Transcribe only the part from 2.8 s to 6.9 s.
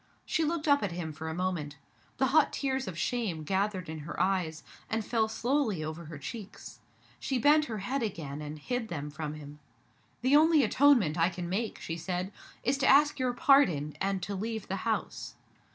of shame gathered in her eyes, and fell slowly over her cheeks.